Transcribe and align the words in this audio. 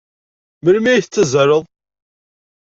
Melmi 0.63 0.89
ay 0.91 1.01
tettazzaleḍ? 1.01 1.63